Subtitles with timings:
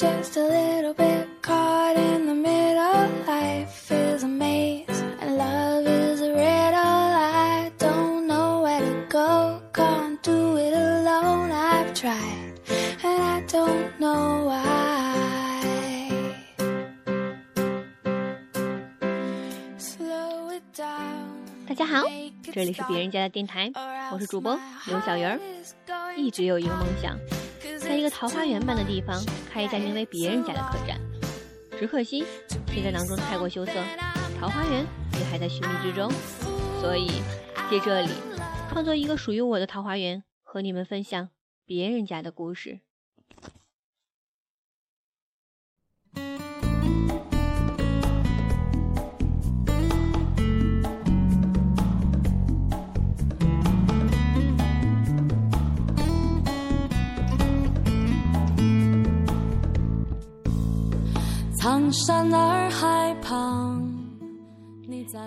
[0.00, 3.06] just a little bit caught in the middle.
[3.26, 4.86] Life is a maze
[5.20, 6.40] and love is a riddle.
[6.40, 11.52] I don't know where to go, can't do it alone.
[11.52, 12.54] I've tried
[13.04, 15.60] and I don't know why.
[19.76, 21.44] Slow it down.
[21.68, 22.06] 大家好，
[22.50, 23.70] 这里是别人家的电台，
[24.10, 25.38] 我是主播刘小鱼儿。
[26.16, 27.36] 一直有一个梦想，在
[28.00, 29.22] 一个桃花源般的地方
[29.52, 30.98] 开一家名为“别人家”的客栈。
[31.78, 32.24] 只可惜
[32.68, 33.72] 现在囊中太过羞涩，
[34.40, 34.86] 桃花源
[35.18, 36.10] 也还在寻觅之中。
[36.80, 37.08] 所以
[37.68, 38.08] 借这里
[38.70, 41.28] 创作一个属于我的桃花源，和你们分享
[41.66, 42.80] 别人家的故事。
[61.92, 63.82] 山洱海旁，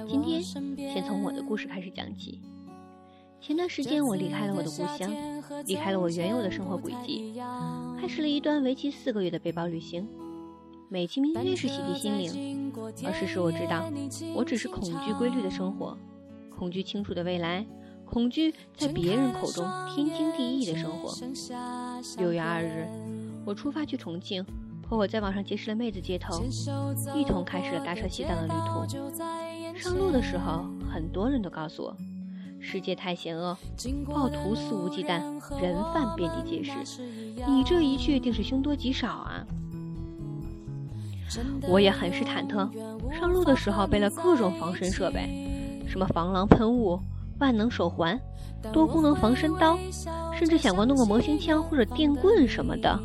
[0.08, 2.40] 今天先从我的故事开始讲起。
[3.42, 5.12] 前段时间，我离开了我的故乡，
[5.66, 7.34] 离开了我原有的生活轨迹，
[8.00, 10.08] 开始了一段为期四个月的背包旅行。
[10.88, 12.72] 美其名曰是洗涤心灵，
[13.04, 13.92] 而事实我知道，
[14.34, 15.98] 我只是恐惧规律的生活，
[16.50, 17.66] 恐惧清楚的未来，
[18.06, 21.14] 恐惧在别人口中天经地义的生活。
[22.18, 22.88] 六月二日，
[23.46, 24.46] 我出发去重庆。
[24.88, 26.44] 和我在网上结识了妹子接头，
[27.16, 28.86] 一同开始了搭车西藏的旅途。
[29.76, 31.98] 上路的时候，很多人都告诉我，
[32.60, 33.58] 世界太险恶，
[34.06, 35.20] 暴徒肆无忌惮，
[35.60, 36.72] 人贩遍地皆是。
[37.48, 39.46] 你这一去，定是凶多吉少啊！
[41.68, 42.70] 我也很是忐忑。
[43.12, 47.00] 上路的时候备了各种防身设备，什么防狼喷雾、
[47.40, 48.20] 万能手环、
[48.72, 49.76] 多功能防身刀，
[50.38, 53.00] 甚至想过弄个模型枪或者电棍什么的。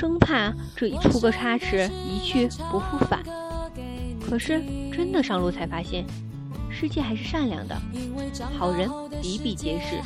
[0.00, 3.22] 生怕这一出个差池，一去不复返。
[4.26, 6.06] 可是真的上路才发现，
[6.70, 7.76] 世界还是善良的，
[8.58, 8.88] 好人
[9.20, 10.00] 比比皆是。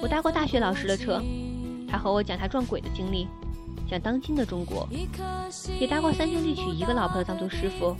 [0.00, 1.20] 我搭过大学老师的车，
[1.88, 3.26] 他和我讲他撞鬼的经历，
[3.90, 4.86] 讲当今的中国；
[5.80, 7.96] 也搭过三兄弟娶一个老婆的藏族师傅，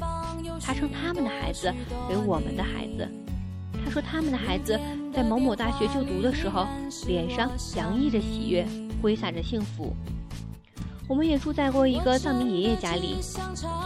[0.61, 1.75] 他称他们的孩子
[2.11, 3.09] 为我们的孩子。
[3.85, 4.79] 他说他们的孩子
[5.13, 6.65] 在某某大学就读的时候，
[7.09, 8.65] 脸上洋溢着喜悦，
[9.03, 9.93] 挥洒着幸福。
[11.13, 13.19] 我们也住在过一个藏民爷爷家里，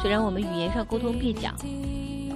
[0.00, 1.50] 虽然我们语言上沟通蹩脚，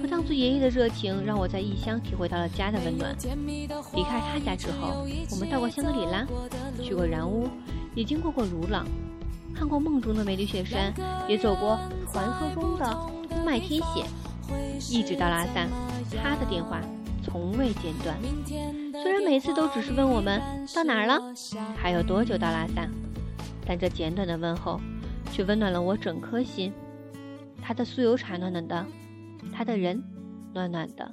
[0.01, 3.15] 可藏族爷爷的热情让我在异乡体会到了家的温暖。
[3.95, 6.27] 离开他家之后，我们到过香格里拉，
[6.83, 7.47] 去过然乌，
[7.95, 8.85] 也经过过鲁朗，
[9.55, 10.93] 看过梦中的梅里雪山，
[11.25, 11.79] 也走过
[12.11, 12.85] 传说中的
[13.29, 14.05] 通麦天险，
[14.89, 15.65] 一直到拉萨，
[16.21, 16.81] 他的电话
[17.23, 18.17] 从未间断。
[19.01, 20.41] 虽然每次都只是问我们
[20.75, 21.17] 到哪儿了，
[21.77, 22.85] 还有多久到拉萨。
[23.71, 24.81] 但这简短的问候，
[25.31, 26.73] 却温暖了我整颗心。
[27.61, 28.85] 他的酥油茶暖暖的，
[29.49, 30.03] 他的人
[30.53, 31.09] 暖暖的。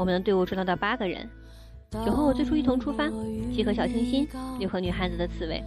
[0.00, 1.28] 我们的队伍壮大到八个人，
[2.06, 3.06] 有和我最初一同出发，
[3.54, 4.26] 既和小清新，
[4.58, 5.62] 又和女汉子的刺猬。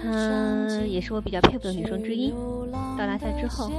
[0.00, 2.30] 她也是我比较佩服的女生之一。
[2.96, 3.72] 到拉萨之后，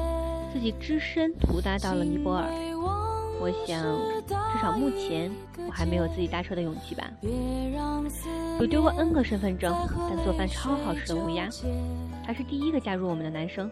[0.51, 2.49] 自己只身徒搭到了尼泊尔。
[3.39, 3.81] 我想，
[4.27, 5.31] 至少目前
[5.65, 7.09] 我还没有自己搭车的勇气吧。
[8.59, 9.73] 有丢过 N 个身份证，
[10.09, 11.47] 但做饭超好吃的乌鸦，
[12.25, 13.71] 他是第一个加入我们的男生，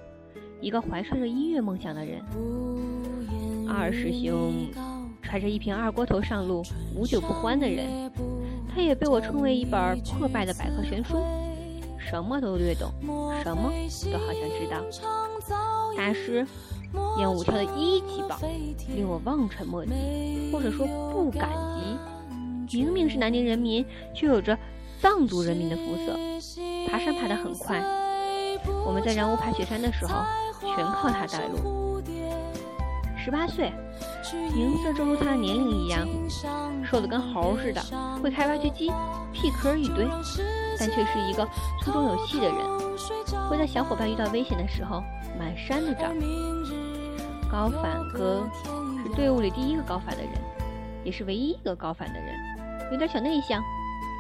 [0.62, 2.22] 一个怀揣着音乐梦想的人。
[3.68, 4.68] 二师兄
[5.22, 6.64] 揣着一瓶二锅头上路，
[6.96, 8.12] 无酒不欢的人，
[8.74, 11.24] 他也被我称为一本破败的百科全书，
[11.98, 12.92] 什么都略懂，
[13.44, 13.72] 什么
[14.12, 14.82] 都好像知道。
[15.96, 16.46] 大师
[17.18, 18.40] 演武跳的一级棒，
[18.96, 19.92] 令我望尘莫及，
[20.52, 21.50] 或者说不感
[22.68, 22.78] 激。
[22.78, 24.58] 明明是南宁人民，却有着
[25.00, 26.18] 藏族人民的肤色。
[26.90, 27.82] 爬山爬得很快，
[28.86, 30.24] 我们在然乌爬雪山的时候，
[30.62, 32.02] 全靠他带路。
[33.24, 33.72] 十八岁，
[34.54, 36.08] 名字正如他的年龄一样，
[36.84, 37.82] 瘦得跟猴似的，
[38.22, 38.92] 会开挖掘机，
[39.32, 40.08] 屁壳一堆，
[40.80, 41.48] 但却是一个
[41.82, 42.58] 粗中有细的人，
[43.50, 45.04] 会在小伙伴遇到危险的时候
[45.38, 46.08] 满山的找。
[47.52, 48.44] 高反哥
[49.04, 50.32] 是队伍里第一个高反的人，
[51.04, 52.34] 也是唯一一个高反的人，
[52.92, 53.62] 有点小内向，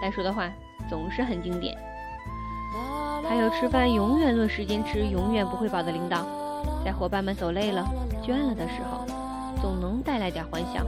[0.02, 0.52] 但说的话
[0.90, 1.78] 总是很经典。
[3.30, 6.25] 还有吃饭永远论时间吃，永远不会饱的领导，
[6.84, 7.86] 在伙伴们走累了、
[8.22, 9.06] 倦了的时候，
[9.62, 10.86] 总能带来点欢笑。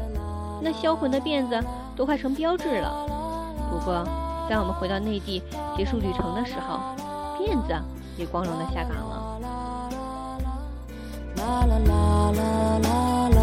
[0.61, 1.61] 那销魂的辫子
[1.95, 3.05] 都快成标志了。
[3.69, 4.03] 不过，
[4.49, 5.43] 在我们回到内地
[5.75, 6.79] 结束旅程的时候，
[7.37, 7.73] 辫子
[8.17, 9.39] 也光荣的下岗了。
[11.37, 12.41] 啦啦啦啦
[12.79, 13.37] 啦啦，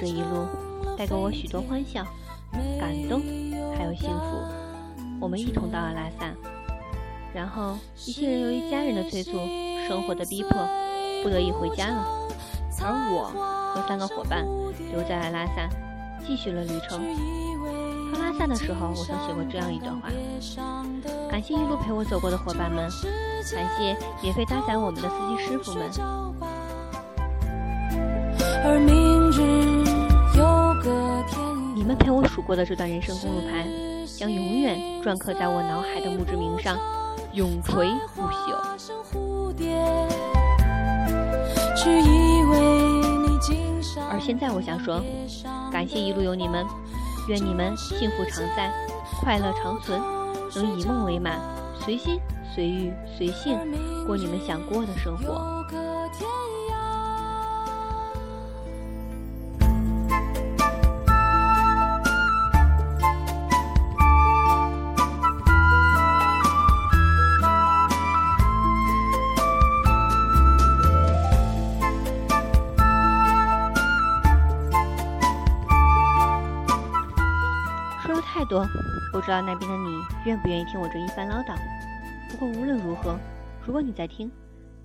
[0.00, 0.46] 这一路，
[0.96, 2.04] 带给我许多欢笑、
[2.78, 3.20] 感动，
[3.76, 4.24] 还有幸福。
[5.20, 6.32] 我们一同到了拉萨，
[7.34, 7.76] 然后
[8.06, 9.32] 一些人由于家人的催促。
[9.88, 10.50] 生活的逼迫，
[11.22, 12.04] 不得已回家了，
[12.82, 13.30] 而我
[13.72, 14.44] 和三个伙伴
[14.90, 15.68] 留在了拉萨，
[16.26, 17.00] 继续了旅程。
[18.12, 20.08] 到拉萨的时候，我曾写过这样一段话：
[21.30, 22.90] 感谢一路陪我走过的伙伴们，
[23.54, 25.88] 感谢免费搭载我们的司机师傅们。
[28.64, 29.05] 而，你
[31.86, 33.64] 们陪我数过的这段人生公路牌，
[34.18, 36.76] 将永远篆刻在我脑海的墓志铭上，
[37.32, 38.56] 永垂不朽。
[44.10, 45.00] 而现在，我想说，
[45.70, 46.66] 感谢一路有你们，
[47.28, 48.72] 愿你们幸福常在，
[49.22, 50.00] 快乐长存，
[50.56, 51.38] 能以梦为马，
[51.78, 52.18] 随心
[52.52, 53.56] 随遇随性
[54.06, 55.64] 过你们想过的生活。
[79.26, 79.90] 不知道那边的你
[80.24, 81.58] 愿不愿意听我这一番唠叨。
[82.30, 83.18] 不过无论如何，
[83.66, 84.30] 如果你在听，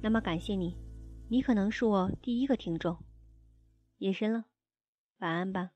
[0.02, 0.76] 那么感谢你，
[1.30, 2.98] 你可能是我第一个听众。
[4.00, 4.46] 夜深了，
[5.20, 5.70] 晚安吧。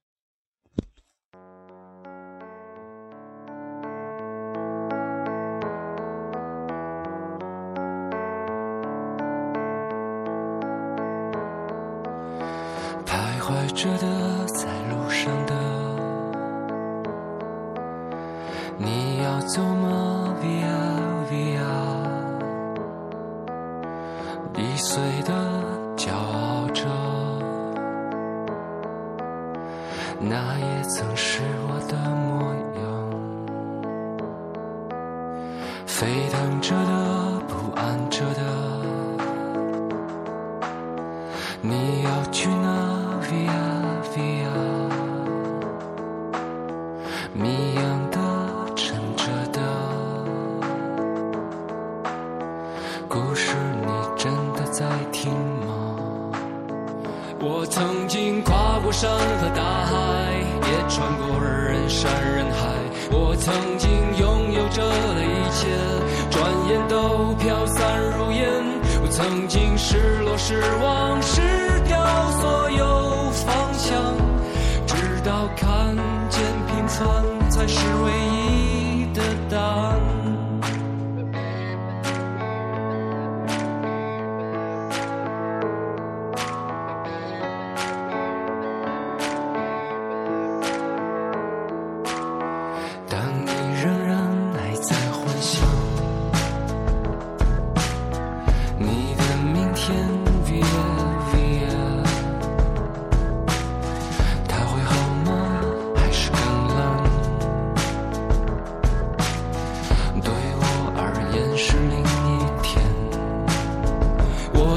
[19.48, 21.62] 走吗，Via Via？
[24.58, 25.32] 易碎的
[25.96, 26.84] 骄傲着，
[30.20, 32.84] 那也曾是我的模样。
[35.86, 38.42] 沸腾着的，不安着的，
[41.62, 42.68] 你要去哪
[43.22, 43.65] ，Via？
[63.86, 65.68] 经拥有着的一切，
[66.32, 68.42] 转眼都飘散如烟。
[69.04, 71.42] 我曾经失落、失望、失
[71.88, 71.96] 掉
[72.42, 74.18] 所有方向，
[74.88, 75.96] 直到看
[76.30, 78.65] 见平凡才是唯一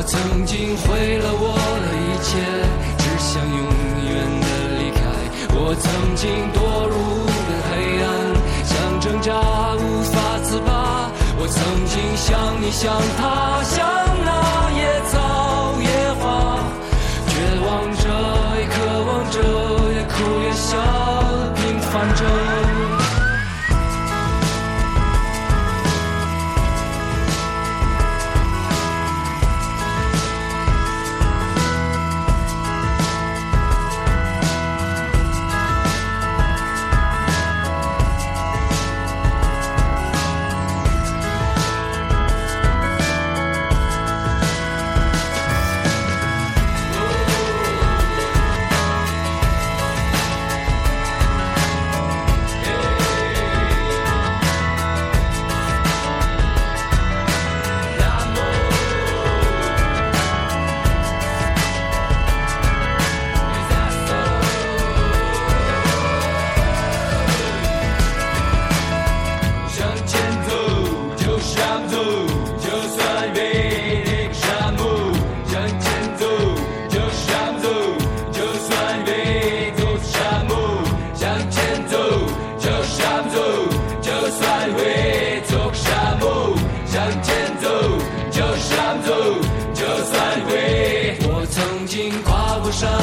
[0.09, 1.53] 曾经毁了我
[1.85, 2.41] 的一切，
[2.97, 3.61] 只想永
[4.09, 4.09] 远
[4.41, 4.47] 的
[4.81, 5.05] 离开。
[5.53, 5.85] 我曾
[6.17, 6.57] 经堕
[6.89, 8.09] 入无边黑暗，
[8.65, 9.29] 想挣扎
[9.77, 11.13] 无法自拔。
[11.37, 13.85] 我曾经像你，像他，像
[14.25, 14.33] 那
[14.81, 14.81] 野
[15.13, 16.57] 草野花，
[17.29, 17.33] 绝
[17.69, 17.69] 望
[18.01, 18.09] 着，
[18.57, 19.37] 也渴望着，
[19.93, 20.73] 也哭也笑，
[21.55, 22.25] 平凡着。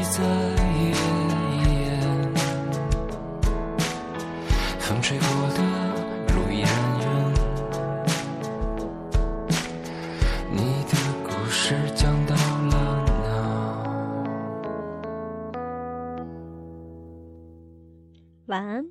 [0.00, 0.88] 一在夜
[1.68, 1.76] 夜
[4.78, 5.58] 风吹过的
[6.28, 6.66] 如烟
[7.00, 7.04] 云
[10.50, 10.92] 你的
[11.22, 12.74] 故事讲到了
[13.26, 13.28] 哪
[18.46, 18.89] 晚安。